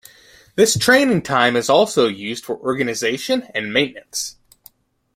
This 0.55 0.75
training 0.79 1.21
time 1.21 1.55
is 1.55 1.69
also 1.69 2.07
used 2.07 2.43
for 2.43 2.57
organisation 2.57 3.43
and 3.53 3.71
maintenance. 3.71 4.35